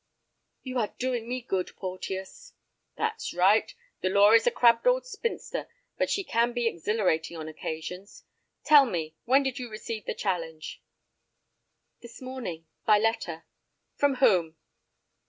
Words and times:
"You 0.63 0.79
are 0.79 0.95
doing 0.97 1.29
me 1.29 1.41
good, 1.41 1.73
Porteus." 1.75 2.53
"That's 2.97 3.35
right. 3.35 3.71
The 4.01 4.09
law 4.09 4.31
is 4.31 4.47
a 4.47 4.49
crabbed 4.49 4.87
old 4.87 5.05
spinster, 5.05 5.67
but 5.95 6.09
she 6.09 6.23
can 6.23 6.53
be 6.53 6.65
exhilarating 6.65 7.37
on 7.37 7.47
occasions. 7.47 8.23
Tell 8.63 8.87
me, 8.87 9.13
when 9.25 9.43
did 9.43 9.59
you 9.59 9.69
receive 9.69 10.05
the 10.05 10.15
challenge?" 10.15 10.81
"This 12.01 12.19
morning, 12.19 12.65
by 12.83 12.97
letter." 12.97 13.45
"From 13.93 14.15
whom?" 14.15 14.57